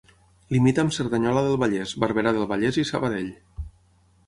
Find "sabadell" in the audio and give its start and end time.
2.95-3.31